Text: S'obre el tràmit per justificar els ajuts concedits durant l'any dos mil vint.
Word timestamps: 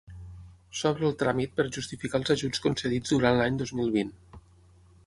S'obre 0.79 1.05
el 1.09 1.13
tràmit 1.19 1.53
per 1.59 1.67
justificar 1.77 2.23
els 2.23 2.35
ajuts 2.37 2.65
concedits 2.65 3.17
durant 3.17 3.39
l'any 3.43 3.63
dos 3.63 3.77
mil 3.83 3.97
vint. 4.01 4.13